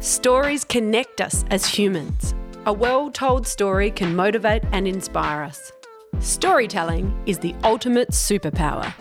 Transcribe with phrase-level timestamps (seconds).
[0.00, 2.34] Stories connect us as humans.
[2.64, 5.72] A well told story can motivate and inspire us.
[6.20, 8.94] Storytelling is the ultimate superpower.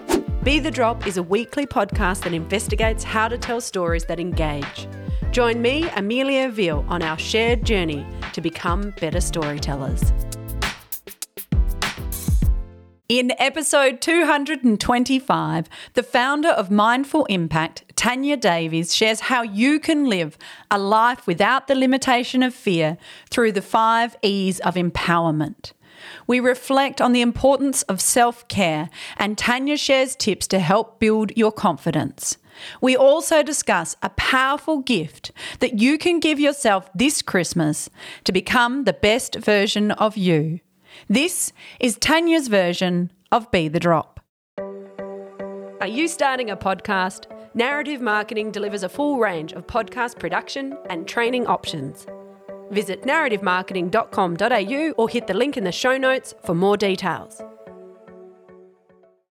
[0.44, 4.90] Be the Drop is a weekly podcast that investigates how to tell stories that engage.
[5.32, 10.12] Join me, Amelia Veal, on our shared journey to become better storytellers.
[13.10, 20.38] In episode 225, the founder of Mindful Impact, Tanya Davies, shares how you can live
[20.70, 23.00] a life without the limitation of fear
[23.32, 25.72] through the five E's of empowerment.
[26.28, 31.36] We reflect on the importance of self care, and Tanya shares tips to help build
[31.36, 32.38] your confidence.
[32.80, 35.32] We also discuss a powerful gift
[35.62, 37.90] that you can give yourself this Christmas
[38.26, 40.60] to become the best version of you.
[41.08, 44.20] This is Tanya's version of Be the Drop.
[45.82, 47.26] Are you starting a podcast?
[47.56, 52.06] Narrative Marketing delivers a full range of podcast production and training options.
[52.70, 57.42] Visit narrativemarketing.com.au or hit the link in the show notes for more details.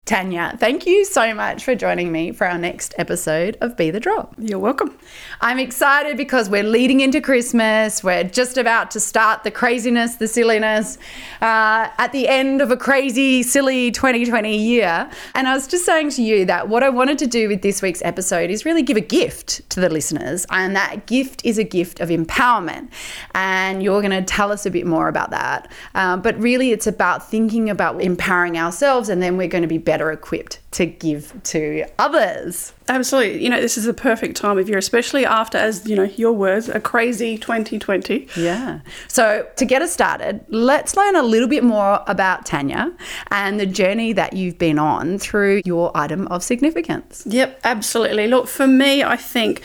[0.08, 4.00] Tanya, thank you so much for joining me for our next episode of Be the
[4.00, 4.34] Drop.
[4.38, 4.98] You're welcome.
[5.42, 8.02] I'm excited because we're leading into Christmas.
[8.06, 10.98] We're just about to start the craziness, the silliness
[11.42, 15.12] uh, at the end of a crazy, silly 2020 year.
[15.36, 17.82] And I was just saying to you that what I wanted to do with this
[17.82, 20.46] week's episode is really give a gift to the listeners.
[20.50, 22.92] And that gift is a gift of empowerment.
[23.36, 25.70] And you're going to tell us a bit more about that.
[25.96, 29.78] Uh, but really, it's about thinking about empowering ourselves, and then we're going to be
[29.78, 32.72] better better equipped to give to others.
[32.88, 33.44] Absolutely.
[33.44, 36.34] You know, this is the perfect time of year, especially after, as you know, your
[36.34, 38.28] words, a crazy 2020.
[38.36, 38.82] Yeah.
[39.08, 42.96] So, to get us started, let's learn a little bit more about Tanya
[43.32, 47.24] and the journey that you've been on through your item of significance.
[47.26, 48.28] Yep, absolutely.
[48.28, 49.64] Look, for me, I think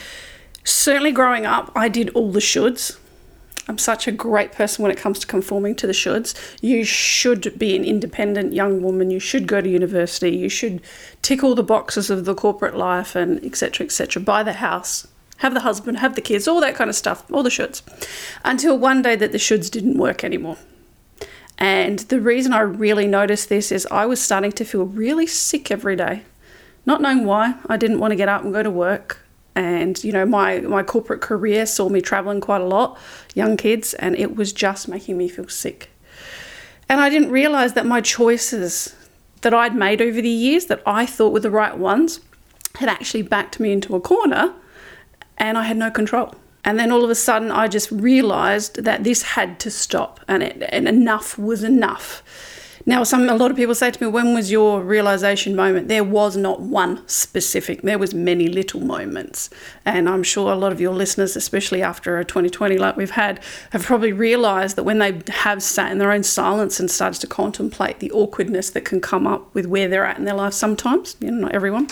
[0.64, 2.97] certainly growing up, I did all the shoulds.
[3.69, 6.35] I'm such a great person when it comes to conforming to the shoulds.
[6.61, 9.11] You should be an independent young woman.
[9.11, 10.31] You should go to university.
[10.31, 10.81] You should
[11.23, 13.87] tick all the boxes of the corporate life and etc.
[13.87, 14.21] etc.
[14.21, 15.06] Buy the house,
[15.39, 17.83] have the husband, have the kids, all that kind of stuff, all the shoulds.
[18.45, 20.59] Until one day that the shoulds didn't work anymore.
[21.56, 25.71] And the reason I really noticed this is I was starting to feel really sick
[25.71, 26.25] every day.
[26.84, 29.21] Not knowing why, I didn't want to get up and go to work
[29.55, 32.99] and you know my my corporate career saw me traveling quite a lot
[33.35, 35.91] young kids and it was just making me feel sick.
[36.89, 38.95] And i didn't realize that my choices
[39.43, 42.21] that i'd made over the years that i thought were the right ones
[42.77, 44.55] had actually backed me into a corner
[45.39, 46.34] and i had no control.
[46.65, 50.43] And then all of a sudden i just realized that this had to stop and
[50.43, 52.23] it, and enough was enough
[52.84, 56.03] now, some a lot of people say to me, "When was your realization moment?" There
[56.03, 57.82] was not one specific.
[57.82, 59.50] There was many little moments,
[59.84, 63.38] and I'm sure a lot of your listeners, especially after a 2020 like we've had,
[63.71, 67.26] have probably realized that when they have sat in their own silence and started to
[67.26, 70.53] contemplate the awkwardness that can come up with where they're at in their life.
[70.53, 71.88] Sometimes, you know, not everyone.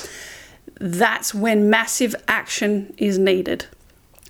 [0.81, 3.67] That's when massive action is needed,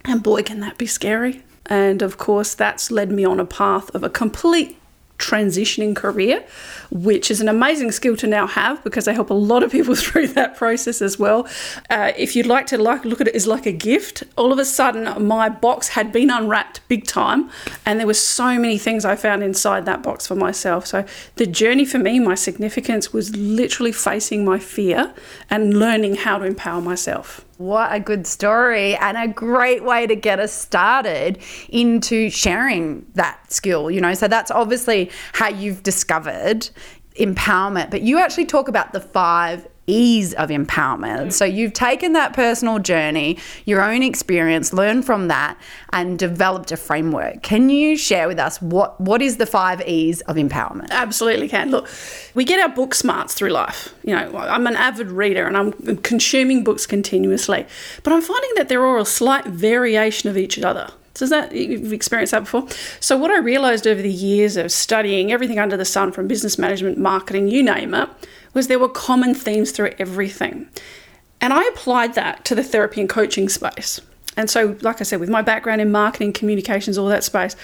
[0.05, 1.43] and boy, can that be scary.
[1.67, 4.77] And of course, that's led me on a path of a complete
[5.21, 6.45] transitioning career,
[6.91, 9.95] which is an amazing skill to now have because I help a lot of people
[10.07, 11.47] through that process as well.
[11.89, 14.59] Uh, if you'd like to like look at it as like a gift, all of
[14.59, 17.51] a sudden my box had been unwrapped big time,
[17.87, 20.87] and there were so many things I found inside that box for myself.
[20.87, 21.05] So
[21.37, 25.13] the journey for me, my significance was literally facing my fear
[25.49, 27.45] and learning how to empower myself.
[27.61, 33.53] What a good story and a great way to get us started into sharing that
[33.53, 34.15] skill, you know.
[34.15, 36.71] So that's obviously how you've discovered
[37.17, 41.33] empowerment, but you actually talk about the five E's of empowerment.
[41.33, 45.59] So you've taken that personal journey, your own experience, learned from that,
[45.93, 47.43] and developed a framework.
[47.43, 50.91] Can you share with us what what is the five E's of empowerment?
[50.91, 51.71] Absolutely can.
[51.71, 51.89] Look,
[52.35, 53.95] we get our book smarts through life.
[54.05, 57.67] You know, I'm an avid reader and I'm consuming books continuously,
[58.03, 60.91] but I'm finding that they're all a slight variation of each other.
[61.21, 62.67] Does that you've experienced that before?
[62.99, 66.59] So what I realized over the years of studying everything under the sun from business
[66.59, 68.09] management, marketing, you name it,
[68.55, 70.69] was there were common themes through everything.
[71.39, 74.01] And I applied that to the therapy and coaching space.
[74.39, 77.55] And so, like I said, with my background in marketing, communications, all that space,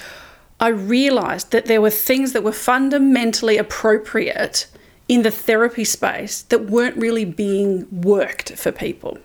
[0.61, 4.67] I realized that there were things that were fundamentally appropriate
[5.09, 9.17] in the therapy space that weren't really being worked for people.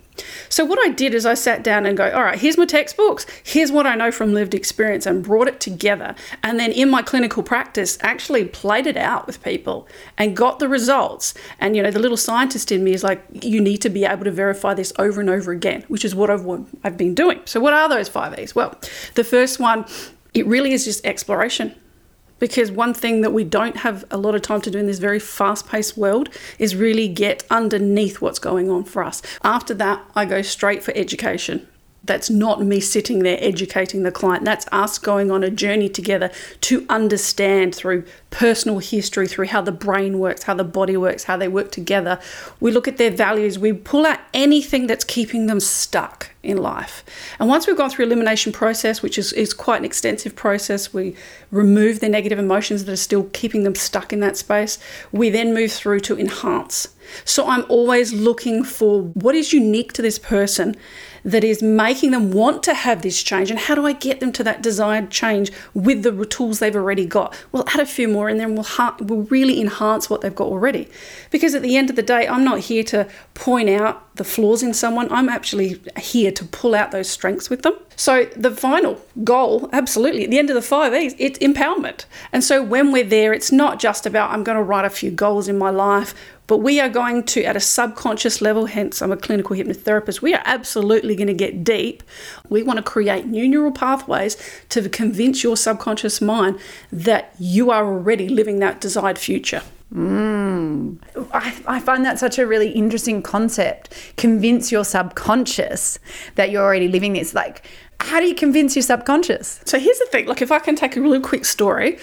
[0.49, 3.25] So, what I did is I sat down and go, all right, here's my textbooks,
[3.43, 6.15] here's what I know from lived experience, and brought it together.
[6.43, 9.87] And then in my clinical practice, actually played it out with people
[10.17, 11.33] and got the results.
[11.59, 14.25] And, you know, the little scientist in me is like, you need to be able
[14.25, 16.45] to verify this over and over again, which is what I've,
[16.83, 17.41] I've been doing.
[17.45, 18.55] So, what are those five E's?
[18.55, 18.79] Well,
[19.15, 19.85] the first one,
[20.33, 21.75] it really is just exploration
[22.41, 24.99] because one thing that we don't have a lot of time to do in this
[24.99, 26.27] very fast paced world
[26.59, 29.21] is really get underneath what's going on for us.
[29.43, 31.67] After that, I go straight for education.
[32.03, 34.43] That's not me sitting there educating the client.
[34.43, 36.31] That's us going on a journey together
[36.61, 41.37] to understand through personal history, through how the brain works, how the body works, how
[41.37, 42.19] they work together.
[42.59, 47.03] We look at their values, we pull out anything that's keeping them stuck in life.
[47.39, 51.15] And once we've gone through elimination process, which is, is quite an extensive process, we
[51.51, 54.79] remove the negative emotions that are still keeping them stuck in that space.
[55.11, 56.87] We then move through to enhance.
[57.25, 60.75] So I'm always looking for what is unique to this person
[61.23, 64.31] that is making them want to have this change and how do I get them
[64.33, 67.35] to that desired change with the tools they've already got?
[67.51, 70.47] We'll add a few more and then we'll, ha- we'll really enhance what they've got
[70.47, 70.87] already.
[71.29, 74.61] Because at the end of the day, I'm not here to point out the flaws
[74.61, 77.73] in someone, I'm actually here to pull out those strengths with them.
[77.95, 82.05] So the final goal, absolutely, at the end of the five E's, it's empowerment.
[82.33, 85.11] And so when we're there, it's not just about I'm going to write a few
[85.11, 86.13] goals in my life
[86.51, 90.33] but we are going to, at a subconscious level, hence I'm a clinical hypnotherapist, we
[90.33, 92.03] are absolutely going to get deep.
[92.49, 94.35] We want to create new neural pathways
[94.67, 96.59] to convince your subconscious mind
[96.91, 99.61] that you are already living that desired future.
[99.95, 100.97] Mm.
[101.31, 104.13] I, I find that such a really interesting concept.
[104.17, 105.99] Convince your subconscious
[106.35, 107.33] that you're already living this.
[107.33, 107.65] Like,
[108.01, 109.61] how do you convince your subconscious?
[109.63, 111.97] So here's the thing like, if I can take a really quick story,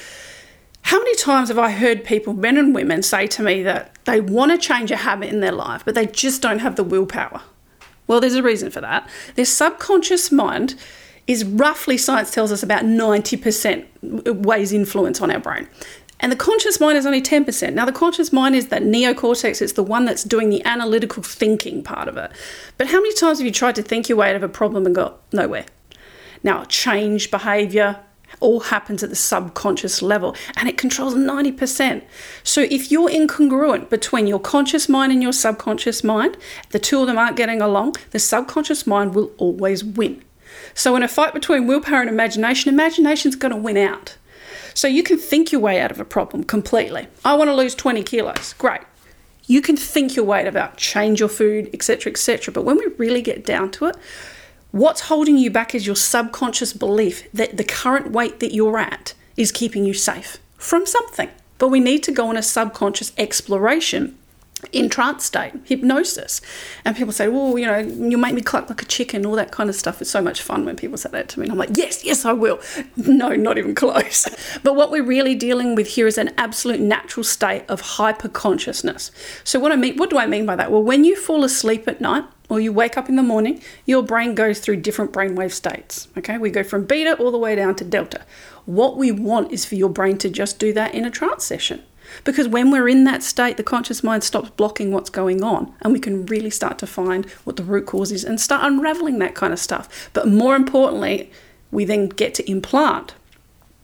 [0.82, 4.20] how many times have I heard people, men and women, say to me that they
[4.20, 7.42] want to change a habit in their life, but they just don't have the willpower?
[8.06, 9.08] Well, there's a reason for that.
[9.34, 10.76] Their subconscious mind
[11.26, 15.68] is roughly, science tells us, about 90% weighs influence on our brain.
[16.20, 17.74] And the conscious mind is only 10%.
[17.74, 21.82] Now, the conscious mind is that neocortex, it's the one that's doing the analytical thinking
[21.82, 22.32] part of it.
[22.76, 24.86] But how many times have you tried to think your way out of a problem
[24.86, 25.66] and got nowhere?
[26.42, 28.00] Now, change behavior,
[28.40, 32.02] all happens at the subconscious level and it controls 90%.
[32.42, 36.36] So if you're incongruent between your conscious mind and your subconscious mind,
[36.70, 40.22] the two of them aren't getting along, the subconscious mind will always win.
[40.74, 44.16] So in a fight between willpower and imagination, imagination's going to win out.
[44.74, 47.08] So you can think your way out of a problem completely.
[47.24, 48.52] I want to lose 20 kilos.
[48.54, 48.82] Great.
[49.46, 52.52] You can think your way about change your food, etc., etc.
[52.52, 53.96] But when we really get down to it,
[54.70, 59.14] What's holding you back is your subconscious belief that the current weight that you're at
[59.36, 61.30] is keeping you safe from something.
[61.56, 64.18] But we need to go on a subconscious exploration
[64.72, 66.40] in trance state, hypnosis.
[66.84, 69.52] And people say, well, you know, you'll make me cluck like a chicken, all that
[69.52, 70.02] kind of stuff.
[70.02, 71.46] It's so much fun when people say that to me.
[71.46, 72.60] And I'm like, yes, yes, I will.
[72.96, 74.28] No, not even close.
[74.62, 79.10] but what we're really dealing with here is an absolute natural state of hyper consciousness.
[79.44, 80.70] So what I mean, what do I mean by that?
[80.70, 84.02] Well, when you fall asleep at night, or you wake up in the morning, your
[84.02, 86.08] brain goes through different brainwave states.
[86.16, 88.22] Okay, we go from beta all the way down to delta.
[88.64, 91.82] What we want is for your brain to just do that in a trance session.
[92.24, 95.92] Because when we're in that state, the conscious mind stops blocking what's going on, and
[95.92, 99.34] we can really start to find what the root cause is and start unraveling that
[99.34, 100.10] kind of stuff.
[100.14, 101.30] But more importantly,
[101.70, 103.14] we then get to implant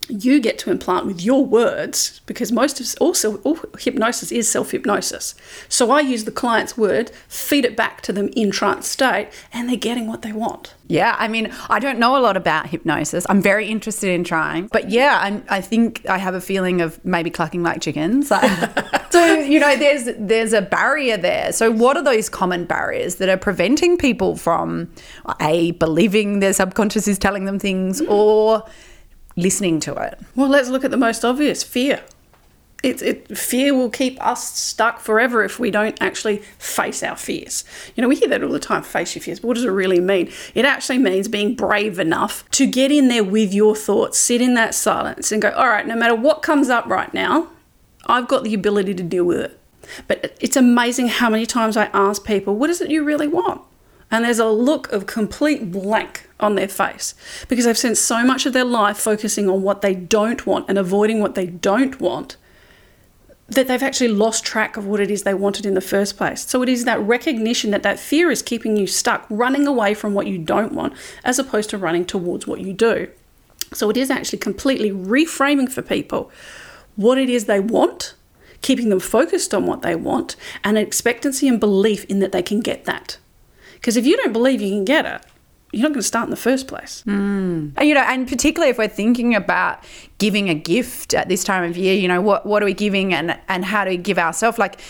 [0.09, 5.35] you get to implant with your words because most of also all hypnosis is self-hypnosis.
[5.69, 9.69] So i use the client's word feed it back to them in trance state and
[9.69, 10.75] they're getting what they want.
[10.87, 13.27] Yeah i mean i don't know a lot about hypnosis.
[13.29, 14.69] I'm very interested in trying.
[14.69, 18.33] But yeah I'm, i think i have a feeling of maybe clucking like chickens.
[19.15, 21.53] So you know there's there's a barrier there.
[21.53, 24.91] So what are those common barriers that are preventing people from
[25.41, 28.65] a believing their subconscious is telling them things or
[29.37, 30.19] listening to it?
[30.35, 32.03] Well, let's look at the most obvious fear.
[32.83, 37.65] It, it, fear will keep us stuck forever if we don't actually face our fears.
[37.97, 39.71] You know, we hear that all the time face your fears, but what does it
[39.71, 40.31] really mean?
[40.55, 44.53] It actually means being brave enough to get in there with your thoughts, sit in
[44.55, 47.49] that silence, and go, all right, no matter what comes up right now,
[48.07, 49.61] I've got the ability to deal with it.
[50.07, 53.63] But it's amazing how many times I ask people, what is it you really want?
[54.15, 57.17] And there's a look of complete blank on their face
[57.49, 60.79] because they've spent so much of their life focusing on what they don't want and
[60.79, 62.37] avoiding what they don't want
[63.49, 66.47] that they've actually lost track of what it is they wanted in the first place.
[66.47, 70.15] So it is that recognition that that fear is keeping you stuck, running away from
[70.15, 70.93] what you don't want,
[71.25, 73.09] as opposed to running towards what you do.
[73.73, 76.31] So it is actually completely reframing for people
[76.95, 78.15] what it is they want,
[78.63, 82.61] keeping them focused on what they want, and expectancy and belief in that they can
[82.61, 83.19] get that.
[83.85, 85.21] Because if you don't believe you can get it,
[85.71, 87.03] you're not going to start in the first place.
[87.77, 89.85] And, you know, and particularly if we're thinking about
[90.17, 93.13] giving a gift at this time of year, you know, what what are we giving
[93.13, 94.81] and and how do we give ourselves like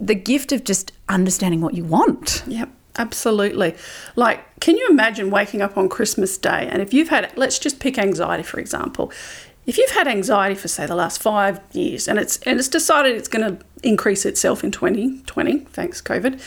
[0.00, 2.42] the gift of just understanding what you want.
[2.48, 3.76] Yep, absolutely.
[4.16, 7.78] Like, can you imagine waking up on Christmas Day and if you've had, let's just
[7.78, 9.12] pick anxiety for example.
[9.64, 13.14] If you've had anxiety for say the last five years and it's and it's decided
[13.14, 16.40] it's going to increase itself in 2020, thanks COVID,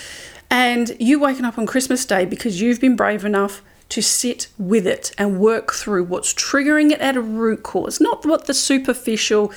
[0.54, 4.86] and you waking up on Christmas Day because you've been brave enough to sit with
[4.86, 9.52] it and work through what's triggering it at a root cause, not what the superficial,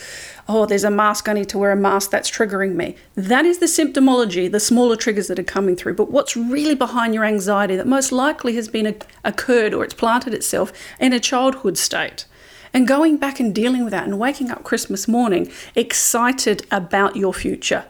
[0.48, 2.96] oh, there's a mask, I need to wear a mask, that's triggering me.
[3.14, 5.96] That is the symptomology, the smaller triggers that are coming through.
[5.96, 10.32] But what's really behind your anxiety that most likely has been occurred or it's planted
[10.32, 12.24] itself in a childhood state?
[12.72, 17.34] And going back and dealing with that and waking up Christmas morning excited about your
[17.34, 17.84] future.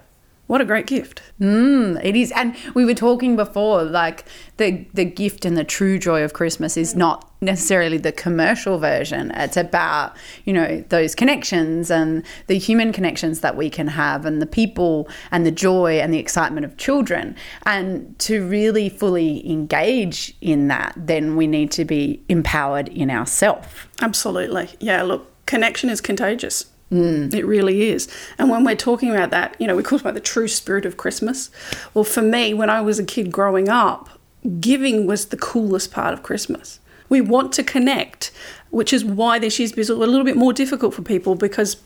[0.47, 1.23] What a great gift.
[1.41, 2.33] Mm, it is.
[2.33, 4.25] And we were talking before, like
[4.59, 9.31] the the gift and the true joy of Christmas is not necessarily the commercial version.
[9.33, 14.41] It's about, you know, those connections and the human connections that we can have and
[14.41, 17.35] the people and the joy and the excitement of children.
[17.65, 23.69] And to really fully engage in that, then we need to be empowered in ourselves.
[24.01, 24.71] Absolutely.
[24.81, 26.67] Yeah, look, connection is contagious.
[26.91, 27.35] Mm.
[27.35, 28.09] It really is.
[28.39, 30.97] And when we're talking about that, you know, we talk about the true spirit of
[30.97, 31.51] Christmas.
[31.95, 34.09] Well, for me, when I was a kid growing up,
[34.61, 36.79] giving was the coolest part of Christmas.
[37.09, 38.31] We want to connect,
[38.71, 41.77] which is why this year's been a little bit more difficult for people because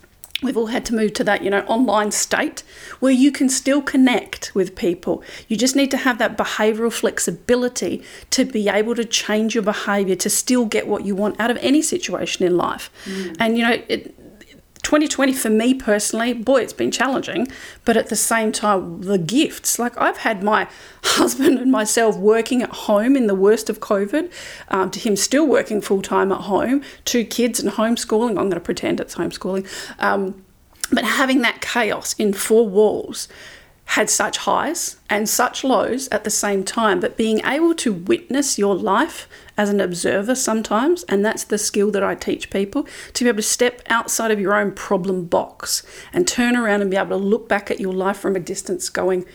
[0.42, 2.62] we've all had to move to that, you know, online state
[3.00, 5.22] where you can still connect with people.
[5.48, 10.14] You just need to have that behavioral flexibility to be able to change your behavior
[10.16, 12.90] to still get what you want out of any situation in life.
[13.04, 13.36] Mm.
[13.38, 14.14] And, you know, it,
[14.82, 17.48] 2020 for me personally, boy, it's been challenging,
[17.84, 19.78] but at the same time, the gifts.
[19.78, 20.68] Like I've had my
[21.04, 24.32] husband and myself working at home in the worst of COVID,
[24.68, 28.30] um, to him still working full time at home, two kids and homeschooling.
[28.30, 29.66] I'm going to pretend it's homeschooling.
[29.98, 30.44] Um,
[30.92, 33.28] but having that chaos in four walls
[33.90, 38.56] had such highs and such lows at the same time, but being able to witness
[38.56, 43.24] your life as an observer sometimes, and that's the skill that I teach people to
[43.24, 45.82] be able to step outside of your own problem box
[46.12, 48.88] and turn around and be able to look back at your life from a distance,
[48.88, 49.26] going,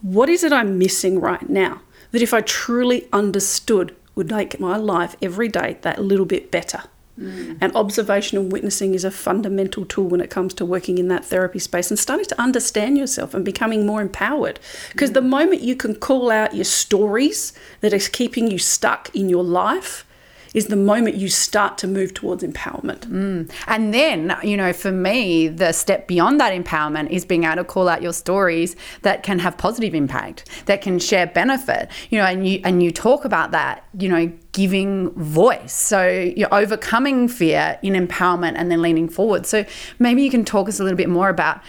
[0.00, 1.82] What is it I'm missing right now?
[2.10, 6.82] That if I truly understood, would make my life every day that little bit better.
[7.20, 7.58] Mm.
[7.60, 11.24] And observation and witnessing is a fundamental tool when it comes to working in that
[11.24, 14.58] therapy space and starting to understand yourself and becoming more empowered.
[14.92, 15.14] Because mm.
[15.14, 19.44] the moment you can call out your stories that are keeping you stuck in your
[19.44, 20.06] life,
[20.54, 23.00] is the moment you start to move towards empowerment.
[23.06, 23.50] Mm.
[23.66, 27.64] And then, you know, for me, the step beyond that empowerment is being able to
[27.64, 31.88] call out your stories that can have positive impact, that can share benefit.
[32.10, 35.72] You know, and you and you talk about that, you know, giving voice.
[35.72, 39.46] So you're overcoming fear in empowerment and then leaning forward.
[39.46, 39.64] So
[39.98, 41.62] maybe you can talk us a little bit more about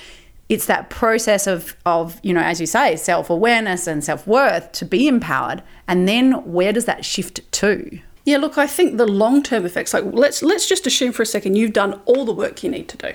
[0.50, 5.08] it's that process of of you know as you say self-awareness and self-worth to be
[5.08, 9.94] empowered and then where does that shift to yeah, look, I think the long-term effects
[9.94, 12.88] like let's let's just assume for a second you've done all the work you need
[12.90, 13.12] to do.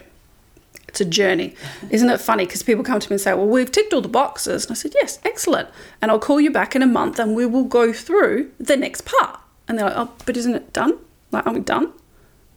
[0.86, 1.54] It's a journey.
[1.90, 4.08] Isn't it funny because people come to me and say, "Well, we've ticked all the
[4.08, 5.68] boxes." And I said, "Yes, excellent."
[6.02, 9.02] And I'll call you back in a month and we will go through the next
[9.06, 9.40] part.
[9.66, 10.98] And they're like, "Oh, but isn't it done?
[11.30, 11.92] Like, are we done?"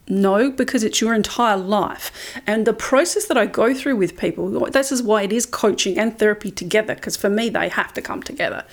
[0.10, 2.12] No, because it's your entire life.
[2.46, 5.98] And the process that I go through with people, this is why it is coaching
[5.98, 8.66] and therapy together, because for me, they have to come together.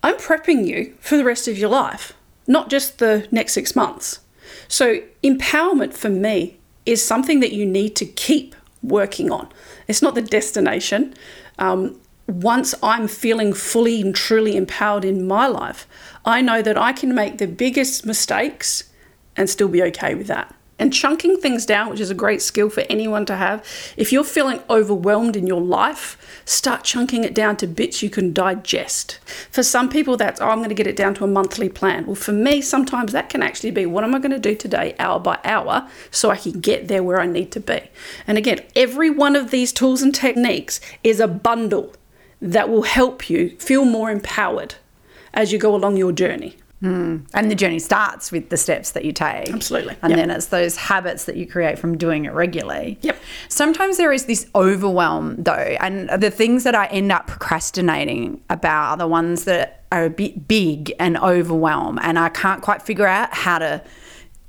[0.00, 2.12] I'm prepping you for the rest of your life
[2.48, 4.18] not just the next six months.
[4.66, 9.48] So, empowerment for me is something that you need to keep working on.
[9.86, 11.14] It's not the destination.
[11.58, 15.86] Um, once I'm feeling fully and truly empowered in my life,
[16.24, 18.90] I know that I can make the biggest mistakes
[19.36, 22.70] and still be okay with that and chunking things down, which is a great skill
[22.70, 23.64] for anyone to have.
[23.96, 28.32] If you're feeling overwhelmed in your life, start chunking it down to bits you can
[28.32, 29.18] digest.
[29.50, 32.06] For some people, that's, oh, I'm going to get it down to a monthly plan.
[32.06, 34.94] Well, for me, sometimes that can actually be, what am I going to do today,
[34.98, 37.80] hour by hour, so I can get there where I need to be?
[38.26, 41.94] And again, every one of these tools and techniques is a bundle
[42.40, 44.76] that will help you feel more empowered
[45.34, 46.56] as you go along your journey.
[46.82, 47.26] Mm.
[47.34, 49.50] And the journey starts with the steps that you take.
[49.50, 49.96] Absolutely.
[50.02, 50.18] And yep.
[50.18, 52.98] then it's those habits that you create from doing it regularly.
[53.02, 53.18] Yep.
[53.48, 58.92] Sometimes there is this overwhelm, though, and the things that I end up procrastinating about
[58.92, 63.06] are the ones that are a bit big and overwhelm, and I can't quite figure
[63.06, 63.82] out how to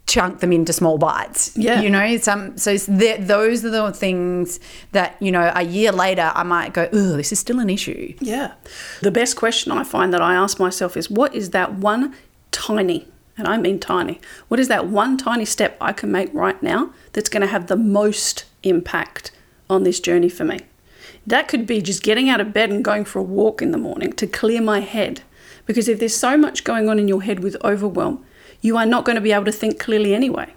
[0.10, 1.56] chunk them into small bites.
[1.56, 1.82] Yeah.
[1.82, 4.60] You know, some so those are the things
[4.92, 8.16] that, you know, a year later I might go, "Oh, this is still an issue."
[8.20, 8.54] Yeah.
[9.02, 12.16] The best question I find that I ask myself is what is that one
[12.52, 16.62] tiny, and I mean tiny, what is that one tiny step I can make right
[16.64, 19.32] now that's going to have the most impact
[19.70, 20.62] on this journey for me?
[21.28, 23.78] That could be just getting out of bed and going for a walk in the
[23.78, 25.22] morning to clear my head.
[25.68, 28.26] Because if there's so much going on in your head with overwhelm,
[28.62, 30.54] you are not going to be able to think clearly anyway.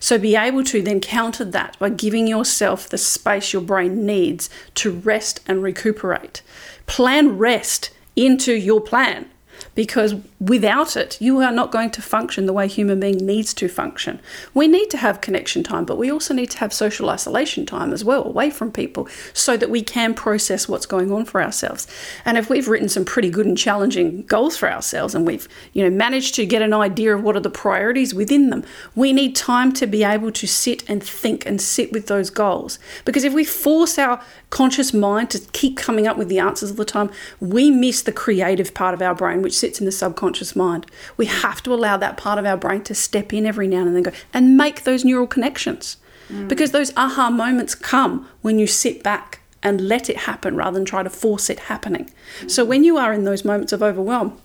[0.00, 4.48] So be able to then counter that by giving yourself the space your brain needs
[4.76, 6.42] to rest and recuperate.
[6.86, 9.26] Plan rest into your plan
[9.74, 10.14] because
[10.48, 14.20] without it, you are not going to function the way human being needs to function.
[14.52, 17.92] We need to have connection time, but we also need to have social isolation time
[17.92, 21.86] as well, away from people, so that we can process what's going on for ourselves.
[22.26, 25.82] And if we've written some pretty good and challenging goals for ourselves, and we've you
[25.82, 29.34] know managed to get an idea of what are the priorities within them, we need
[29.34, 32.78] time to be able to sit and think and sit with those goals.
[33.06, 36.76] Because if we force our conscious mind to keep coming up with the answers all
[36.76, 37.10] the time,
[37.40, 40.86] we miss the creative part of our brain, which sits in the subconscious mind.
[41.16, 43.94] We have to allow that part of our brain to step in every now and
[43.94, 45.96] then go and make those neural connections.
[46.28, 46.48] Mm.
[46.48, 50.84] Because those aha moments come when you sit back and let it happen rather than
[50.84, 52.10] try to force it happening.
[52.40, 52.50] Mm.
[52.50, 54.38] So when you are in those moments of overwhelm,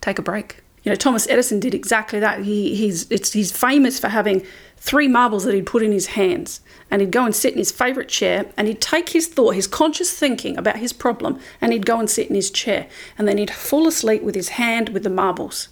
[0.00, 0.62] take a break.
[0.86, 2.44] You know, Thomas Edison did exactly that.
[2.44, 6.60] He, he's, it's, he's famous for having three marbles that he'd put in his hands.
[6.92, 9.66] And he'd go and sit in his favourite chair and he'd take his thought, his
[9.66, 12.86] conscious thinking about his problem, and he'd go and sit in his chair.
[13.18, 15.70] And then he'd fall asleep with his hand with the marbles.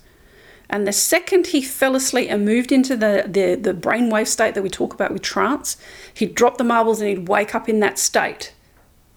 [0.68, 4.62] And the second he fell asleep and moved into the, the, the brainwave state that
[4.64, 5.76] we talk about with trance,
[6.12, 8.52] he'd drop the marbles and he'd wake up in that state.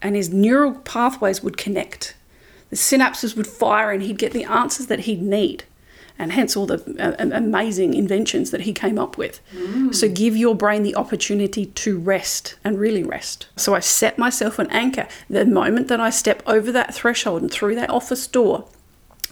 [0.03, 2.15] And his neural pathways would connect.
[2.69, 5.63] The synapses would fire and he'd get the answers that he'd need
[6.19, 9.39] and hence all the uh, amazing inventions that he came up with.
[9.53, 9.93] Mm.
[9.93, 13.47] So give your brain the opportunity to rest and really rest.
[13.55, 15.07] So I set myself an anchor.
[15.29, 18.67] The moment that I step over that threshold and through that office door,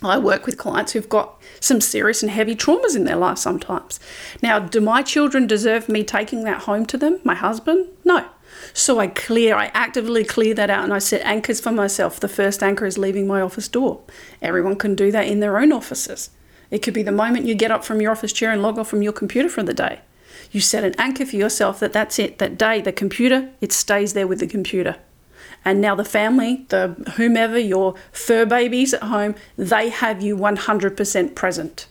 [0.03, 3.99] I work with clients who've got some serious and heavy traumas in their life sometimes.
[4.41, 7.19] Now, do my children deserve me taking that home to them?
[7.23, 7.87] My husband?
[8.03, 8.25] No.
[8.73, 12.19] So I clear, I actively clear that out and I set anchors for myself.
[12.19, 14.01] The first anchor is leaving my office door.
[14.41, 16.29] Everyone can do that in their own offices.
[16.71, 18.89] It could be the moment you get up from your office chair and log off
[18.89, 19.99] from your computer for the day.
[20.51, 24.13] You set an anchor for yourself that that's it, that day, the computer, it stays
[24.13, 24.97] there with the computer.
[25.63, 31.35] And now the family, the whomever, your fur babies at home, they have you 100%
[31.35, 31.87] present.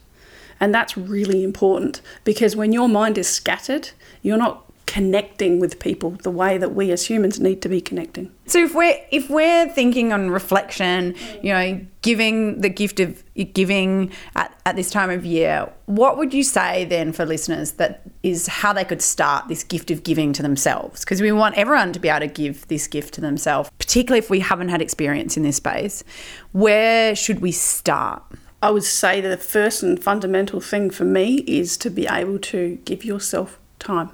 [0.61, 3.91] And that's really important because when your mind is scattered,
[4.23, 8.31] you're not connecting with people the way that we as humans need to be connecting.
[8.47, 14.13] So if we're if we're thinking on reflection, you know, giving the gift of giving
[14.37, 18.47] at, at this time of year, what would you say then for listeners that is
[18.47, 21.01] how they could start this gift of giving to themselves?
[21.01, 24.31] Because we want everyone to be able to give this gift to themselves, particularly if
[24.31, 26.05] we haven't had experience in this space.
[26.53, 28.23] Where should we start?
[28.63, 32.39] I would say that the first and fundamental thing for me is to be able
[32.39, 34.11] to give yourself time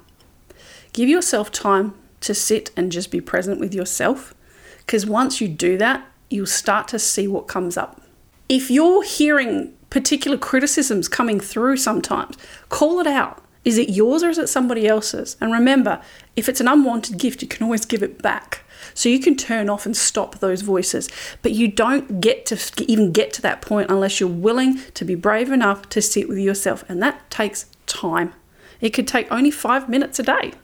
[0.93, 4.35] Give yourself time to sit and just be present with yourself
[4.79, 8.03] because once you do that, you'll start to see what comes up.
[8.49, 12.37] If you're hearing particular criticisms coming through sometimes,
[12.69, 13.45] call it out.
[13.65, 15.37] Is it yours or is it somebody else's?
[15.41, 16.01] And remember,
[16.35, 18.65] if it's an unwanted gift, you can always give it back.
[18.95, 21.09] So you can turn off and stop those voices.
[21.43, 22.59] But you don't get to
[22.91, 26.39] even get to that point unless you're willing to be brave enough to sit with
[26.39, 26.85] yourself.
[26.89, 28.33] And that takes time.
[28.81, 30.55] It could take only five minutes a day.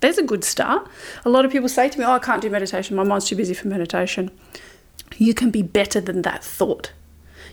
[0.00, 0.88] There's a good start.
[1.24, 2.96] A lot of people say to me, Oh, I can't do meditation.
[2.96, 4.30] My mind's too busy for meditation.
[5.16, 6.92] You can be better than that thought.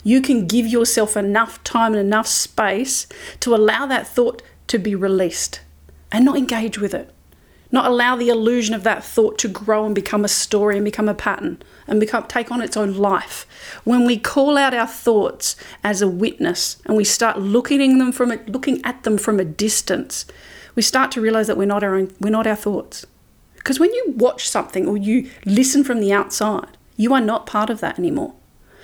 [0.03, 3.07] You can give yourself enough time and enough space
[3.39, 5.61] to allow that thought to be released
[6.11, 7.13] and not engage with it.
[7.71, 11.09] Not allow the illusion of that thought to grow and become a story and become
[11.09, 13.47] a pattern and become take on its own life.
[13.83, 18.31] When we call out our thoughts as a witness and we start looking them from
[18.31, 20.25] a, looking at them from a distance,
[20.75, 23.05] we start to realize that we're not our own, we're not our thoughts.
[23.55, 27.69] Because when you watch something or you listen from the outside, you are not part
[27.69, 28.33] of that anymore.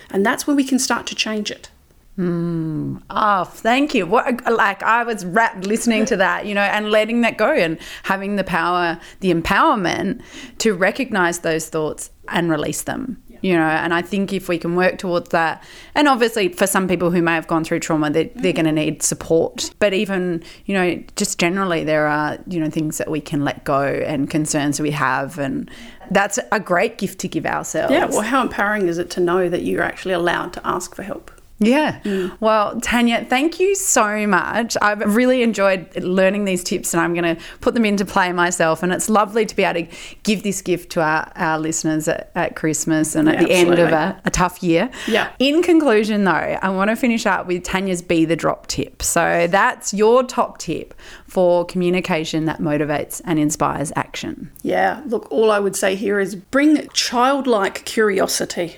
[0.10, 1.70] And that's where we can start to change it.
[2.18, 3.02] Mm.
[3.10, 4.06] Oh, thank you.
[4.06, 7.78] What like I was wrapped listening to that, you know, and letting that go and
[8.04, 10.22] having the power, the empowerment
[10.60, 14.76] to recognize those thoughts and release them you know and i think if we can
[14.76, 15.64] work towards that
[15.96, 18.72] and obviously for some people who may have gone through trauma they're, they're going to
[18.72, 19.72] need support.
[19.80, 23.64] But even you know just generally there are you know things that we can let
[23.64, 25.70] go and concerns we have and
[26.12, 27.92] that's a great gift to give ourselves.
[27.92, 31.04] Yeah well how empowering is it to know that you're actually allowed to ask for
[31.04, 32.00] help Yeah.
[32.04, 32.38] Mm.
[32.40, 34.78] Well, Tanya, thank you so much.
[34.82, 38.82] I've really enjoyed learning these tips and I'm going to put them into play myself.
[38.82, 42.32] And it's lovely to be able to give this gift to our, our listeners at,
[42.36, 44.90] at Christmas and at the end of a, a tough year.
[45.08, 45.32] Yeah.
[45.40, 49.04] In conclusion, though, I want to finish up with Tanya's Be the Drop tip.
[49.04, 50.94] So that's your top tip
[51.28, 54.52] for communication that motivates and inspires action.
[54.64, 58.78] Yeah, look, all I would say here is bring childlike curiosity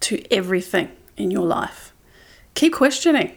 [0.00, 1.87] to everything in your life.
[2.54, 3.36] Keep questioning.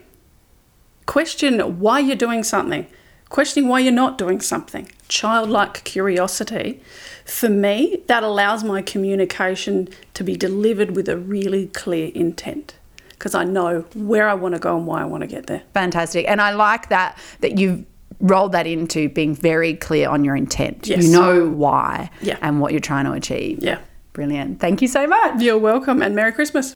[1.05, 2.87] Question why you're doing something,
[3.29, 4.89] questioning why you're not doing something.
[5.07, 6.81] Childlike curiosity.
[7.25, 12.75] For me, that allows my communication to be delivered with a really clear intent
[13.11, 15.61] because I know where I want to go and why I want to get there.
[15.73, 16.27] Fantastic.
[16.27, 17.85] And I like that that you've
[18.19, 20.87] rolled that into being very clear on your intent.
[20.87, 21.03] Yes.
[21.05, 22.37] You know why Yeah.
[22.41, 23.59] and what you're trying to achieve.
[23.63, 23.79] Yeah.
[24.13, 24.59] Brilliant.
[24.59, 25.41] Thank you so much.
[25.41, 26.75] You're welcome and Merry Christmas.